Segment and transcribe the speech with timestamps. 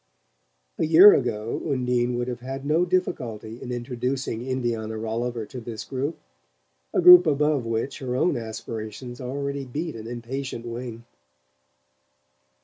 [0.79, 5.85] A year ago Undine would have had no difficulty in introducing Indiana Rolliver to this
[5.85, 6.17] group
[6.91, 11.05] a group above which her own aspirations already beat an impatient wing.